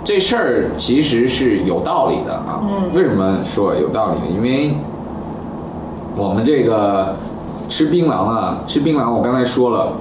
[0.02, 2.60] 这事儿其实是有道理的啊。
[2.64, 4.24] 嗯为什么说有道理呢？
[4.36, 4.74] 因为
[6.16, 7.14] 我们这个
[7.68, 9.92] 吃槟榔啊，吃槟榔，我刚才说了，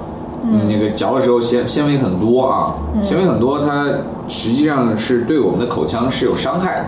[0.44, 3.86] 嗯，那个嚼的时候纤纤维很多啊，嗯纤维很多，它
[4.28, 6.86] 实际上是对我们的口腔是有伤害的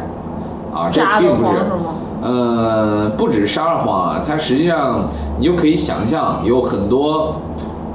[0.75, 1.93] 啊，这并不是慌是吗。
[2.23, 5.05] 呃，不止沙二黄啊，它实际上
[5.37, 7.35] 你就可以想象有很多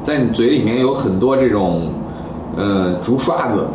[0.03, 1.93] 在你嘴里面有很多这种
[2.57, 3.67] 呃竹刷子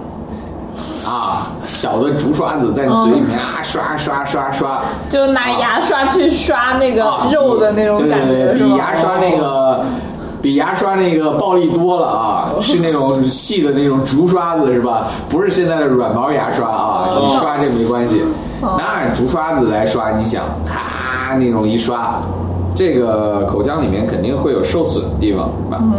[1.07, 8.75] 啊，小的竹刷子在你嘴里面啊刷刷刷刷，就拿牙刷去刷那个啊肉的那种感觉，对对，比？
[8.75, 9.83] 牙刷那个。
[10.43, 15.07] 比牙刷那个暴力多了啊，是那种细的那种竹刷子是吧？
[15.29, 18.21] 不是现在的软毛牙刷啊，哦你刷这没关系。
[18.61, 22.21] 拿竹刷子来刷，你想，咔那种一刷，
[22.75, 25.79] 这个口腔里面肯定会有受损的地方，是吧？
[25.81, 25.93] 嗯，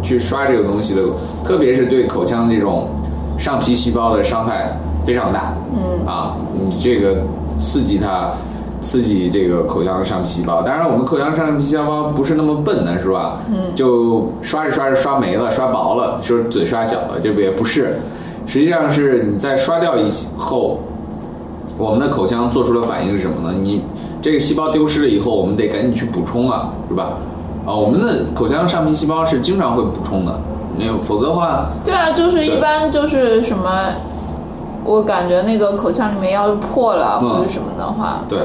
[0.00, 1.02] 去刷这个东西的，
[1.44, 2.88] 特别是对口腔这种
[3.36, 5.52] 上皮细胞的伤害非常大。
[5.74, 7.16] 嗯啊，你这个
[7.60, 8.30] 刺激它，
[8.88, 10.62] 刺激这个口腔上皮细胞。
[10.62, 13.36] 当然，我们口腔上皮细胞不是那么笨的，是吧？
[13.50, 17.98] 嗯，就刷着刷着刷没了，刷薄了，说嘴刷小了，这不也不是。
[18.46, 20.78] 实际上是你在刷掉以后，
[21.76, 23.54] 我们的口腔做出的反应是什么呢？
[23.60, 23.82] 你
[24.22, 27.10] 这个细胞丢失了以后，我们得赶紧去补充啊，是吧？
[27.66, 30.40] 啊，我们的口腔上皮细胞是经常会补充的，
[30.78, 33.70] 那否则的话，对啊，就是一般就是什么，
[34.88, 38.38] 我感觉那个口腔里面要是破了嗯或者什么的话，对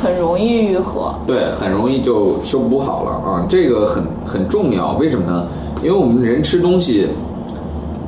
[0.00, 1.12] 很容易愈合。
[1.26, 4.92] 对，很容易就修补好了啊，这个很很重要。
[4.92, 5.46] 为什么呢？
[5.82, 7.08] 因为我们人吃东西，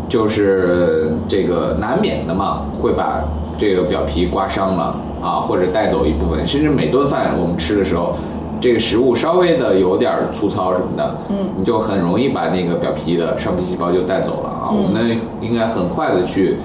[0.08, 3.24] 就是这个难免的嘛，会把
[3.58, 8.14] 这个表皮刮伤了啊，或者带走一部分，甚至每顿饭我们吃的时候，
[8.60, 14.70] 这个食物稍微的有点儿粗糙什么的，嗯，你就很容易把那个表皮的上皮细胞就带走了啊。
[14.70, 16.56] 我们呢应该很快的去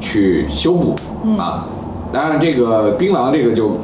[0.00, 0.94] 去修补
[1.38, 1.66] 啊。
[2.12, 3.76] 当然，这个槟榔这个就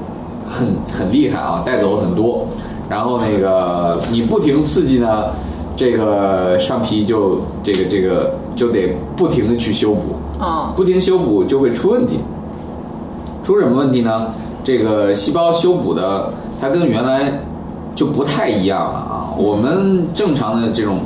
[0.48, 2.46] 很很厉害啊，带走很多。
[2.88, 5.24] 然后那个你不停刺激呢，
[5.77, 12.20] 这个上皮就这个这个就得不停的去修补，啊，不停修补就会出问题。
[13.42, 14.29] 出什么问题呢？
[14.62, 17.31] 这个细胞修补的它跟原来
[17.94, 19.29] 就不太一样了啊。
[19.37, 21.00] 我们正常的这种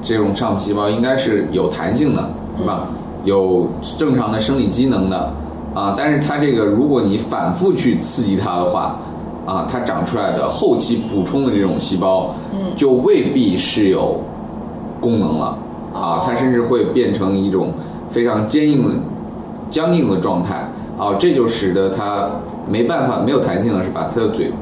[0.00, 2.88] 这种上皮细胞应该是有弹性的，是吧？
[3.24, 5.32] 有正常的生理机能的
[5.74, 5.94] 啊。
[5.96, 8.98] 但是它这个如果你反复去刺激它的话，
[9.44, 14.20] 啊，它长出来的后期补充的这种细胞，嗯就未必是有
[15.00, 15.58] 功能了
[15.92, 17.72] 啊，它甚至会变成一种
[18.08, 18.94] 非常坚硬的、
[19.70, 22.28] 僵硬的状态啊，这就使得它
[22.68, 24.08] 没办法没有弹性了，是吧？
[24.14, 24.52] 它的嘴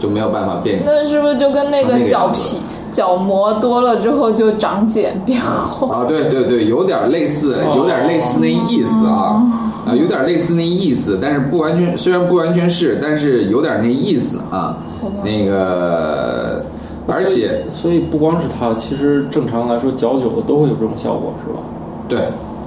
[0.00, 0.80] 就没有办法变。
[0.84, 5.88] 那是不是就跟那个角个样子皮角膜多了之后就长茧变厚？
[5.88, 9.42] 啊，对对对，有点类似，有点类似那意思啊，
[9.86, 14.76] 啊，有点类似那意思，但是不完全，虽然不完全是，但是有点那意思啊。
[15.22, 16.64] 那个，
[17.06, 21.60] 而且所以不光是它，其实正常来说嚼久了都会有这种效果，是吧？
[22.08, 22.18] 对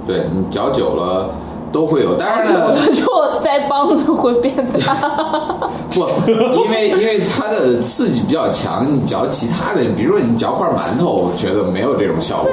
[0.06, 1.30] 对，你嚼久了
[1.72, 4.96] 都会有，当然久呢了，之后腮帮子会变大。
[5.90, 12.50] 不，因为因为它的刺激比较强，你嚼其他的，比如说你嚼块馒头，我觉得没有这种效果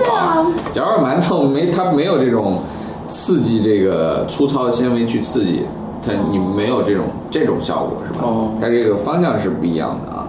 [0.74, 2.60] 嚼块馒头没它没有这种
[3.08, 5.64] 刺激这个粗糙的纤维去刺激
[6.06, 8.20] 它，你没有这种这种效果是吧？
[8.24, 10.28] 哦它这个方向是不一样的啊。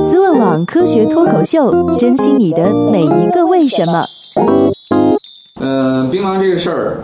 [0.00, 4.06] 思问网科学脱口秀，珍惜你的每一个为什么。
[5.60, 7.00] 嗯，槟榔这个事儿，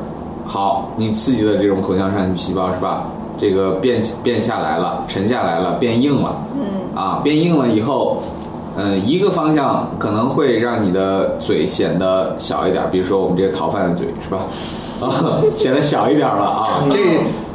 [0.46, 3.08] 好，你刺激的这种口腔上皮细胞是吧？
[3.36, 6.36] 这个变变下来了，沉下来了，变硬了。
[6.54, 6.96] 嗯。
[6.96, 8.22] 啊，变硬了以后，
[8.76, 14.46] 嗯，一个方向可能会让你的嘴显得小一点，比如说我们这个逃犯的嘴是吧？
[15.00, 16.84] 啊， 显得小一点了啊。
[16.90, 16.98] 这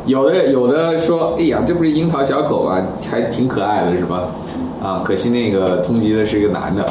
[0.05, 2.81] 有的有的说，哎呀，这不是樱桃小口吗？
[3.09, 4.23] 还挺可爱的是吧？
[4.81, 6.85] 啊，可惜那个通缉的是一个男的，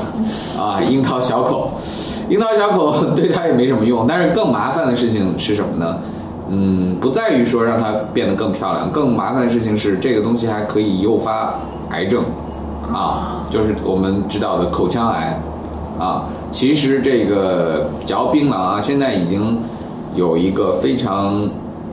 [0.58, 1.72] 啊，樱桃小口，
[2.28, 5.98] 樱桃小口 对他也没什么用，但是更麻烦的事情是什么呢？
[6.50, 11.54] 嗯，不在于说让它变得更漂亮，更麻烦的事情是这个东西还可以诱发
[11.90, 12.22] 癌症，
[12.92, 15.38] 啊，就是我们知道的口腔癌，
[15.98, 19.58] 啊，其实这个嚼槟榔啊，现在已经
[20.14, 21.46] 有一个非常，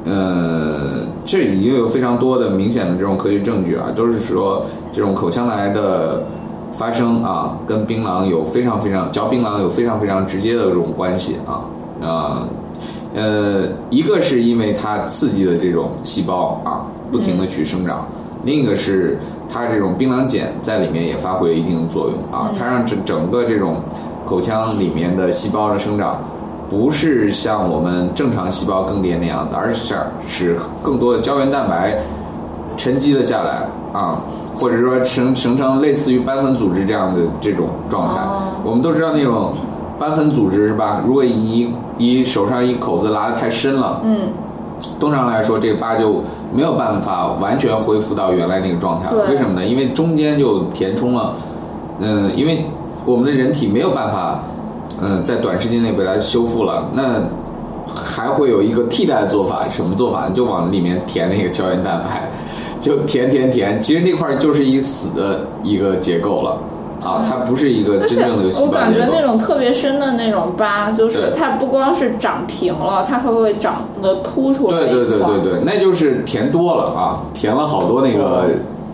[0.06, 6.24] 呃，这已经有非常多的明显的这种科学证据啊，都是说这种口腔癌的
[6.72, 11.65] 发生啊，跟槟榔有非常非常嚼槟榔有非常非常直接的这种关系啊，
[12.02, 12.48] 啊。
[13.15, 18.00] 呃，一个是因为它刺激的这种细胞啊，不停的去生长；
[18.44, 19.18] 另一个是
[19.50, 23.78] 它这种槟榔碱在里面也发挥了一定的作用啊，它让整整个这种
[24.26, 26.22] 口腔里面的细胞的生长，
[26.69, 29.95] 不是像我们正常细胞更迭那样子，而是
[30.28, 31.97] 使更多的胶原蛋白
[32.75, 34.19] 沉积了下来啊，
[34.60, 38.21] 或者说形形成类似于斑痕组织这样的这种状态。
[38.63, 39.54] 我们都知道那种
[39.97, 41.01] 斑痕组织是吧？
[41.06, 44.30] 如果你你手上一口子拉的太深了，嗯，
[44.99, 46.21] 通常来说这个疤就
[46.54, 49.25] 没有办法完全恢复到原来那个状态了。
[49.30, 49.65] 为什么呢？
[49.65, 51.34] 因为中间就填充了，
[51.99, 52.65] 嗯，因为
[53.06, 54.39] 我们的人体没有办法，
[55.01, 57.21] 嗯，在短时间内把它修复了，那
[57.95, 60.29] 还会有一个替代的做法，什么做法？
[60.29, 62.29] 就往里面填那个胶原蛋白，
[62.79, 66.58] 就填填填，其实那块儿就是一死的一个结构了。
[67.03, 68.71] 啊，它不是一个真正的我。
[68.71, 78.45] 感觉那种特别深的那种疤，就是它不光是长平了，它还会长得凸出来对对对对对，那就是填多了啊，填了好多那个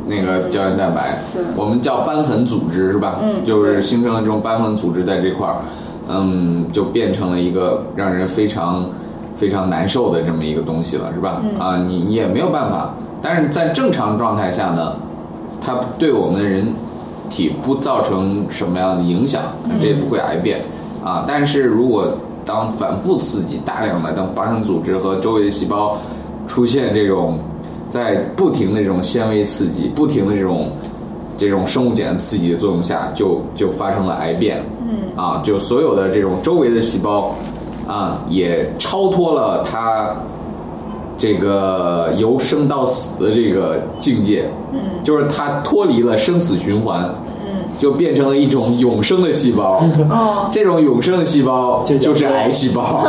[0.07, 1.17] 那个胶原蛋白，
[1.55, 3.19] 我们叫瘢痕组织是吧？
[3.21, 5.80] 嗯就是形成了这种瘢痕组织在这块儿，嗯，
[6.71, 8.85] 就变成了一个让人非常
[9.35, 11.41] 非常难受的这么一个东西了，是吧？
[11.59, 14.95] 啊，你你也没有办法，但是在正常状态下呢，
[15.61, 16.65] 它对我们的人
[17.29, 19.41] 体不造成什么样的影响，
[19.81, 20.59] 这也不会癌变
[21.03, 21.25] 啊。
[21.27, 22.07] 但是如果
[22.45, 25.97] 当反复刺激大量的当瘢痕组织和周围的细胞
[26.47, 27.37] 出现这种
[27.89, 30.67] 在不停的这种纤维刺激、不停的这种
[31.37, 34.61] 这种生物碱刺激的作用下，就就发生了癌变。
[34.91, 37.33] 嗯，啊，就所有的这种周围的细胞
[37.87, 40.13] 啊，也超脱了它
[41.17, 44.49] 这个由生到死的这个境界。
[44.73, 47.09] 嗯，就是它脱离了生死循环。
[47.43, 49.83] 嗯，就变成了一种永生的细胞。
[50.09, 53.03] 哦，这种永生的细胞就是癌细胞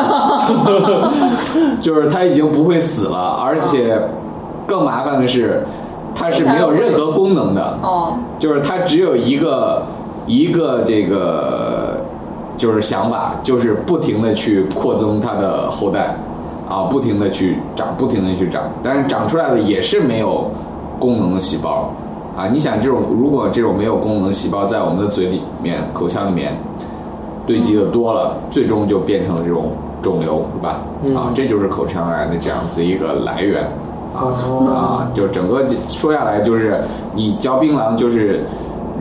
[1.83, 4.01] 就是它已经不会死了，而且
[4.67, 5.63] 更麻烦的是，
[6.15, 7.79] 它是没有任何功能的。
[7.83, 9.85] 哦，就是它只有一个
[10.27, 12.01] 一个这个
[12.57, 16.17] 就是想法，就是不停的去扩增它的后代，
[16.69, 20.51] 啊，不停的去长，不停的去长，但是长出来的也是没有
[20.99, 21.93] 功能的细胞，
[22.37, 26.57] 啊，你想这种如果这种没有功能细胞在我们的嘴里面、口腔里面，
[27.47, 30.81] 堆积的多了，最终就变成了这种肿瘤，是吧？
[31.19, 33.65] 啊，这就是口腔癌的这样子一个来源。
[34.15, 34.29] 啊
[34.69, 36.79] 啊，就整个说下来，就是
[37.15, 38.45] 你嚼槟榔，就是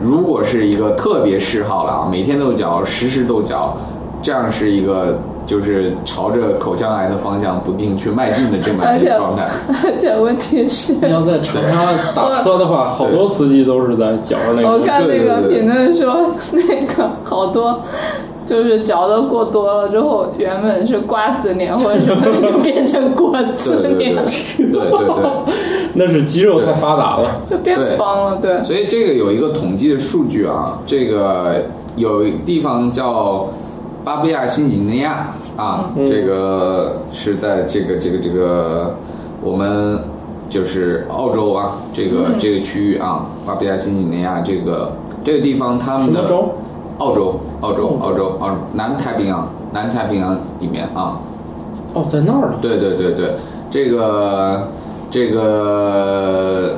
[0.02, 3.76] 如果是一个特别嗜好了啊，每天都嚼，时时都嚼，
[4.20, 9.48] 这样是一个就是朝着口腔癌的方向不定去迈进的这么一个状态。
[9.84, 14.68] 而且问题是，你要在长沙打车的话，好多司机都是在嚼着那个。
[14.68, 17.80] 我看那个评论说， 那个好多
[18.44, 25.54] 就是嚼的过多了之后，原本是瓜子脸或者什么，就变成果子对对对脸，对对对对。
[25.94, 27.28] 那是肌肉太发达了。
[27.50, 28.38] 就变方了。
[28.40, 33.48] 对，所以这个有一个统计的数据啊，这个有地方叫
[34.02, 38.96] 巴布亚新几内亚啊，这个是在这个这个这个
[39.42, 40.02] 我们
[40.48, 46.54] 就是澳洲啊，这个、这个区域啊，巴布亚新几内亚这个这个地方他们的什么州？
[47.02, 51.18] 澳洲，澳洲，澳洲，澳南太平洋，南太平洋里面啊，
[51.94, 52.54] 哦，在那儿呢。
[52.62, 53.34] 对对对对，
[53.68, 54.68] 这个
[55.10, 56.76] 这个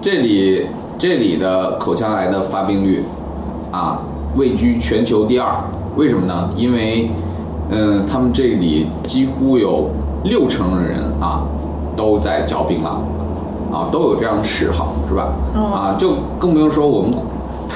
[0.00, 3.04] 这里这里的口腔癌的发病率
[3.72, 3.98] 啊，
[4.36, 5.52] 位居全球第二。
[5.96, 6.48] 为什么呢？
[6.54, 7.10] 因为
[7.70, 9.90] 嗯，他们这里几乎有
[10.22, 11.42] 六成的人啊
[11.96, 15.32] 都在嚼槟榔啊，都有这样的嗜好，是吧？
[15.58, 17.10] 啊，就更不用说我们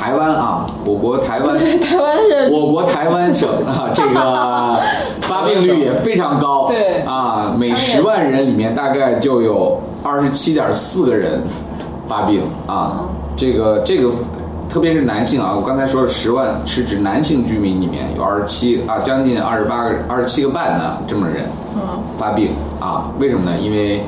[0.01, 1.59] 台湾啊，我国台湾。
[1.85, 4.81] 台湾人我国台湾省啊， 这个
[5.21, 6.69] 发病率也非常高。
[6.69, 11.43] 对啊，每十万人里面大概就有二十七点四个人
[12.09, 13.05] 发病啊。
[13.37, 14.11] 这个这个，
[14.71, 21.45] 特别是男性啊，我刚才说了十万是指男性居民里面有二十七啊，将近二十八个、二十七个半呢这么人
[22.17, 23.11] 发病啊。
[23.19, 23.59] 为什么呢？
[23.59, 24.03] 因为呀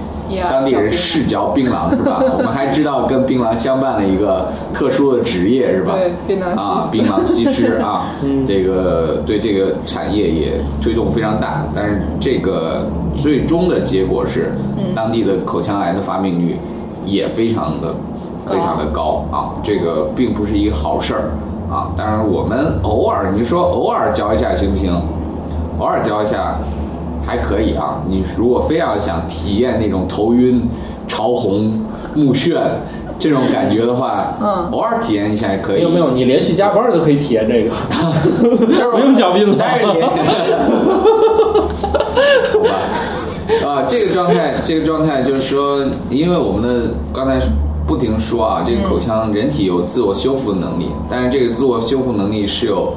[0.51, 2.21] 当地人嗜嚼槟榔是吧？
[2.37, 5.95] 我们还知道跟槟榔相伴的一个特殊的职业是吧？
[5.95, 8.07] 对槟榔啊，槟榔西施啊，
[8.47, 14.53] 这个对这个产业也推动非常大，但是这个最终的结果是，
[14.95, 16.57] 当地的口腔癌的发病率
[17.05, 17.95] 也非常的
[18.47, 21.31] 非常的高啊，这个并不是一个好事儿
[21.71, 21.93] 啊。
[21.97, 24.93] 当然，我们偶尔你说偶尔嚼一下行不行？
[25.79, 26.59] 偶尔嚼一下
[27.25, 28.03] 还可以啊。
[28.09, 30.63] 你如果非要想体验那种头晕、
[31.09, 31.81] 潮红、
[32.15, 32.57] 目眩
[33.19, 35.77] 这种感觉的话，嗯偶尔体验一下也可以。
[35.77, 37.71] 没有没有，你连续加班都可以体验这个，
[38.67, 40.09] 就 是不用嚼槟榔但是你， 好
[42.65, 47.41] 吧，啊，这个状态，这个状态就是说，因为我们的刚才
[47.87, 52.93] 不停说啊，这个口腔人体有自我修复的能力，但是这个自我修复能力是有。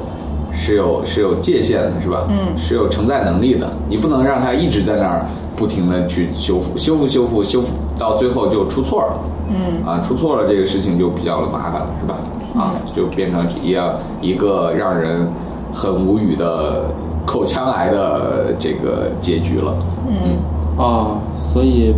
[0.56, 2.26] 是有是有界限的，是吧？
[2.28, 3.70] 嗯，是有承载能力的。
[3.88, 9.20] 你不能让它一直在那儿不停的去修复、修复、修复、修复，到最后就出错了。
[9.48, 12.16] 嗯，啊，出错了，这个事情就比较麻烦了，是吧？
[12.58, 15.30] 啊，就变成一样一个让人
[15.72, 16.84] 很无语的
[17.26, 19.74] 口腔癌的这个结局了。
[20.08, 21.94] 嗯啊，所以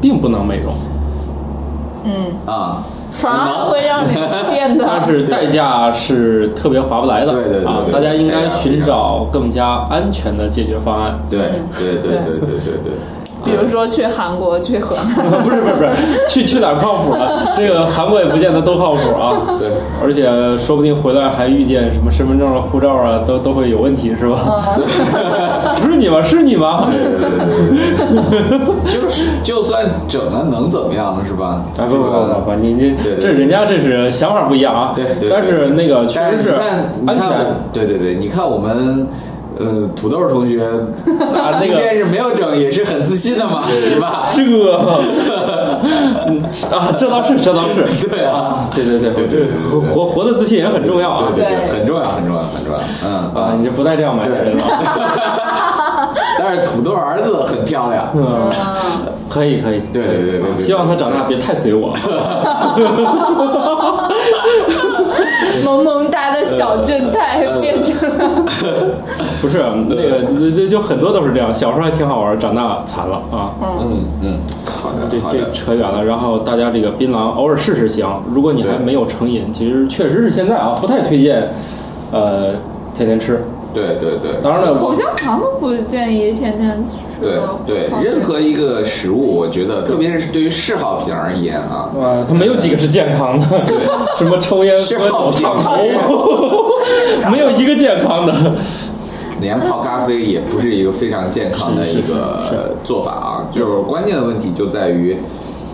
[0.00, 0.74] 并不能美容，
[2.04, 2.12] 嗯
[2.46, 2.82] 啊，
[3.20, 4.14] 反而会让你
[4.50, 7.32] 变得 但是代价是特别划不来的。
[7.32, 11.18] 对对对大家应该寻找更加安全的解决方案。
[11.28, 11.38] 对
[11.78, 13.19] 对对对对对对。
[13.44, 15.90] 比如说去韩国、去河南， 不是不是不是，
[16.28, 17.54] 去去哪儿靠谱啊？
[17.56, 19.32] 这个韩国也不见得都靠谱啊。
[19.58, 19.68] 对，
[20.04, 20.24] 而且
[20.58, 24.38] 说不定回来还遇见什么身份证啊、护照啊，都都会有问题，是吧？
[25.80, 26.22] 不 是你吗？
[26.22, 26.88] 是你吗？
[28.86, 31.62] 就是就算整了能怎么样是吧？
[31.78, 34.92] 啊不不不不不，你你对对这人家这是想法不一样啊。
[34.94, 37.56] 对对，但是那个确实是但你看，你安全。
[37.72, 39.06] 对对对，你看我们。
[39.60, 44.26] 呃，土豆同学， 啊那个即便是没有整，也是很自信的嘛，是吧？
[44.34, 45.00] 这个
[46.28, 49.40] 嗯啊，这倒是，这倒是，对啊，对对对对对
[49.94, 51.32] 活活的自信也很重要啊。
[51.34, 52.80] 对对很重要，很重要，很重要。
[53.04, 53.08] 嗯
[53.42, 54.66] 啊，你这不带这样买的对人啊。
[56.38, 58.50] 但是土豆儿子很漂亮，嗯，
[59.28, 61.94] 可以可以，对对对对希望他长大别太随我。
[65.64, 68.30] 萌萌哒的小正太变成了，
[69.40, 73.52] 不是那个，就就就很多都是这样，小时候还挺好玩，长大惨了啊。
[73.62, 78.06] 嗯嗯，好的好的这，扯远了，然后大家这个槟榔偶尔试试行。
[78.28, 81.48] 如果你还没有成瘾，其实确实是现在啊，不太推荐，
[82.12, 82.52] 呃，
[82.94, 83.42] 天天吃。
[83.72, 84.32] 对对对。
[84.42, 86.96] 当然了，口香糖都不建议天天吃。
[87.22, 93.46] 对对，任何一个食物，我觉得，特别是对于嗜好品而言啊，哇，它没有几个是健康的，
[94.18, 95.78] 什么抽烟、是喝酒、好烫头，
[97.30, 98.34] 没有一个健康的。
[99.40, 103.46] 连泡咖啡也不是一个非常健康的一个做法啊。
[103.52, 105.16] 就是关键的问题就在于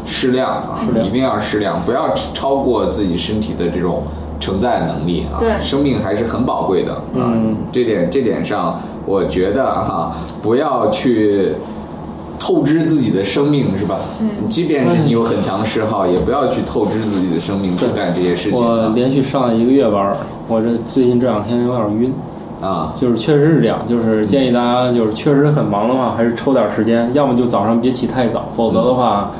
[0.04, 4.02] 适量啊，一定要适量，不要超过自己身体的这种
[4.38, 7.02] 承载能力啊，对生命还是很宝贵的啊。
[7.34, 11.54] 嗯这点这点上，我觉得哈、不要去
[12.38, 13.98] 透支自己的生命，是吧？
[14.20, 22.12] 嗯，即便是你有很强的嗜好，也不要去透支自己的生命去干这些事情我啊连续上了一个月班儿，我这最近这两天有点晕，
[22.60, 22.92] 啊。
[22.96, 29.30] 就是确实是这样，就是建议大家就是确实很忙的话，还是抽点时间，要么就早上别起太早，否则的话，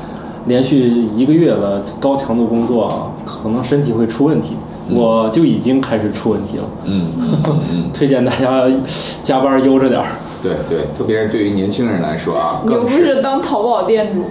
[0.45, 4.55] 连续一个月的高强度工作啊，可能身体会出问题。
[4.89, 7.07] 我就已经开始出问题了，嗯
[7.93, 8.63] 推荐大家
[9.21, 10.07] 加班悠着点儿。
[10.41, 14.23] 对对，特别是对于年轻人来说啊，你又不是是当淘宝店主，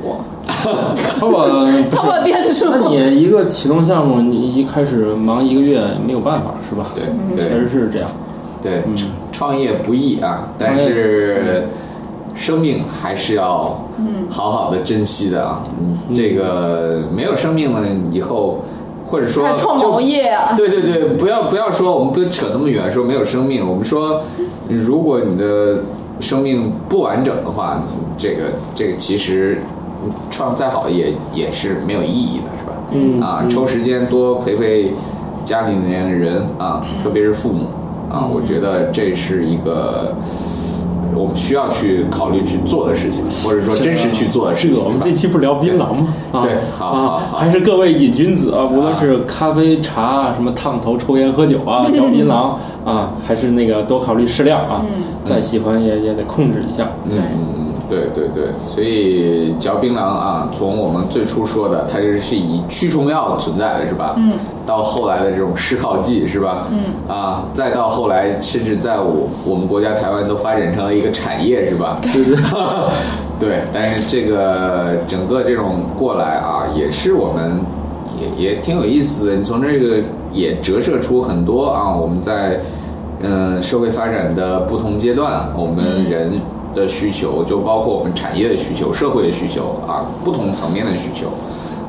[1.20, 1.47] 淘宝
[1.93, 6.87] 淘宝，店主，那你一个启动项目，你一开始忙一个月没有办法，是吧？
[7.34, 8.09] 对确实是这样。
[8.66, 8.96] 对，嗯
[9.30, 11.64] 创业不易啊，但是
[12.34, 13.86] 生命还是要
[14.28, 15.62] 好好的珍惜的啊。
[15.78, 18.62] 嗯，这个没有生命了以后，
[19.06, 20.54] 或者说还创业啊？
[20.56, 24.20] 对对对，不要不要说我们不扯那么远，说没有生命，我们说
[24.68, 25.78] 如果你的
[26.18, 27.82] 生命不完整的话，
[28.18, 28.44] 这个
[28.74, 29.58] 这个其实
[30.30, 32.72] 创再好也也是没有意义的，是吧？
[32.92, 34.92] 嗯啊，嗯抽时间多陪陪
[35.44, 37.66] 家里面的人啊，特别是父母
[38.16, 40.14] 啊，我觉得这是一个。
[41.14, 44.76] 我们需要去考虑去做的事情，或者说真实去做的事情。
[44.76, 46.08] 这个我们这期不聊槟榔吗？
[46.30, 52.54] 啊对好好啊，好还是各位瘾君子啊，无论是咖啡、茶啊，什么烫头、抽烟、喝酒啊， 嚼槟榔
[52.84, 54.82] 啊，还是那个多考虑适量啊。
[55.24, 56.86] 再喜欢也也得控制一下。
[57.06, 57.55] 嗯嗯嗯，
[57.89, 64.14] 对对对，所以嚼槟榔啊，从我们最初说的，它就是以驱虫药存在的是吧？
[64.16, 64.32] 嗯。
[64.66, 66.66] 到后来的这种嗜好剂是吧？
[66.72, 66.78] 嗯。
[67.09, 71.99] 啊，再到后来，甚至在我我们国家台湾都发展成了一个产业是吧？
[72.03, 72.37] 对对。
[73.39, 77.61] 对，但是这个整个这种过来啊，也是我们
[78.18, 79.37] 也也挺有意思的。
[79.37, 79.99] 你从这个
[80.32, 82.59] 也折射出很多啊，我们在
[83.22, 86.41] 嗯社会发展的不同阶段，我们人
[86.76, 91.26] 的需求，就包括我们产业的需求、社会的需求啊，不同层面的需求。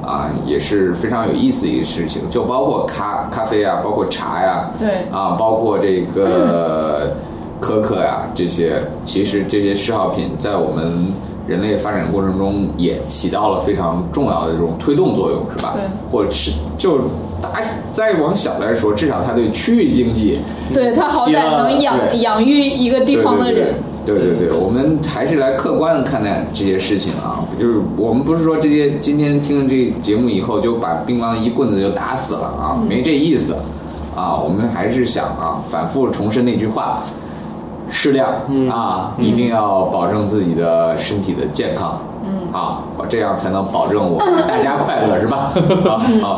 [0.07, 7.13] 啊，也是非常有意思一个事情，就包括咖咖啡啊，包括茶呀、对啊，包括这个
[7.59, 11.11] 可可呀、这些，其实这些嗜好品在我们
[11.45, 15.73] 人类发展过程中也起到了非常重要的这种推动作用，是吧？
[15.75, 16.99] 对或者是就
[17.41, 17.49] 大
[17.91, 20.39] 再往小来说，至少它对区域经济
[20.73, 23.55] 对它好歹能养养育一个地方的人。
[23.55, 23.75] 对对对，
[24.15, 33.53] 对对对我们还是来客观的看待这些事情啊，就是我们不是说这些今天听了这节目以后就把槟榔一棍子就打死了啊，没这意思
[34.15, 37.03] 啊，我们还是想啊，反复重申那句话。
[37.89, 38.29] 适量、
[38.69, 42.79] 啊，一定要保证自己的身体的健康，嗯啊，
[43.09, 45.51] 这样才能保证我们 大家快乐，是吧？
[46.21, 46.37] 好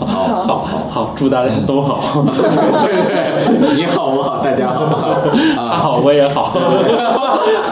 [0.00, 2.00] 好好好好，祝大家都好，
[3.74, 4.84] 你好，我好，大家好
[5.56, 5.68] 他啊！
[5.82, 6.52] 好我也好。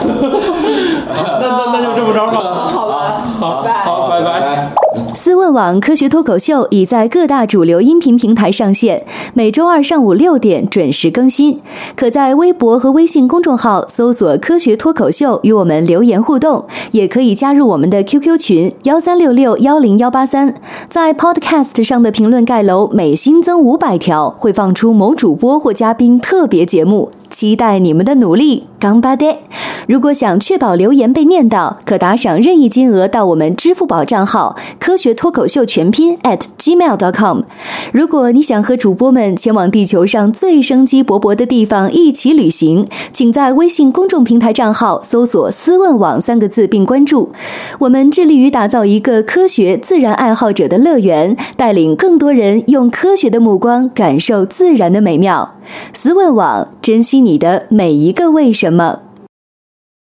[0.03, 2.31] 那那那就这么着吧。
[2.71, 4.71] 好吧，好拜好，拜拜。
[5.13, 11.59] 思问网科学脱口秀已在各大主流音频平台上线，每周二上午六点准时更新。
[11.95, 20.55] 可在微博和微信公众号搜索“科学脱口秀”与我们留言互动，也可以加入我们的 QQ 群幺三六六幺零幺八三。
[20.87, 27.09] 在 Podcast 上的评论盖楼每新增五百条，会放出某主播或嘉宾特别节目。
[27.31, 29.39] 期待你们的努力，干巴爹！
[29.87, 37.41] 如果想确保留言被念到，可打赏任意金额到我们支付宝账号“科学脱口秀全拼 ”at gmail.com。
[37.91, 47.31] 如果你想和主播们前往地球上最生机勃勃的地方一起旅行，请在微信公众平台账号搜索“思问网”三个字并关注。
[47.79, 55.55] 我们致力于打造一个科学自然爱好者的乐园，带领更多人用科学的目光感受自然的美妙。
[55.93, 59.10] 思问网，珍惜你的每一个为什么。